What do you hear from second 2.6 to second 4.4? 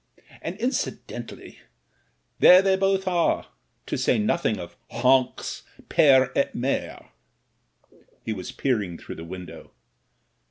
they both are, to say